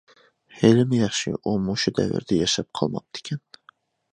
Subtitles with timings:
[0.61, 3.45] ھېلىمۇ ياخشى ئۇ مۇشۇ دەۋردە ياشاپ قالماپتىكەن.